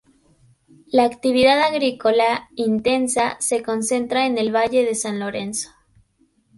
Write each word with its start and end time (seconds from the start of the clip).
La 0.87 1.05
actividad 1.05 1.61
agrícola, 1.61 2.49
intensa, 2.55 3.37
se 3.39 3.61
concentra 3.61 4.25
en 4.25 4.39
el 4.39 4.51
Valle 4.51 4.83
de 4.83 4.95
San 4.95 5.19
Lorenzo. 5.19 5.69